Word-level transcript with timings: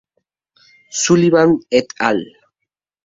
Sullivan 1.01 1.53
"et 1.69 1.93
al. 1.99 2.21